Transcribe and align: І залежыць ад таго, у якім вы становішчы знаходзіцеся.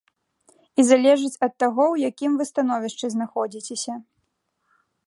І 0.81 0.85
залежыць 0.91 1.41
ад 1.47 1.53
таго, 1.65 1.83
у 1.91 2.01
якім 2.09 2.31
вы 2.41 2.49
становішчы 2.53 3.05
знаходзіцеся. 3.19 3.93